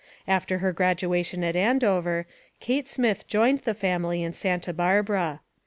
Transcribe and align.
After 0.27 0.57
her 0.57 0.73
graduation 0.73 1.43
at 1.43 1.55
Andover 1.55 2.25
Kate 2.59 2.87
Smith 2.87 3.27
joined 3.27 3.59
the 3.59 3.75
family 3.75 4.23
in 4.23 4.33
Santa 4.33 4.73
Bar 4.73 5.03
bara. 5.03 5.41